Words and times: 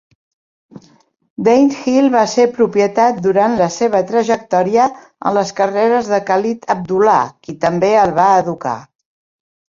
Danehill 1.47 2.07
va 2.15 2.23
ser 2.31 2.45
propietat 2.55 3.19
durant 3.25 3.59
la 3.59 3.67
seva 3.75 4.01
trajectòria 4.13 4.89
en 5.03 5.37
les 5.39 5.53
carreres 5.61 6.11
de 6.15 6.23
Khalid 6.33 6.67
Abdullah, 6.77 7.21
qui 7.47 7.59
també 7.69 7.93
el 8.07 8.17
va 8.19 8.29
educar. 8.43 8.75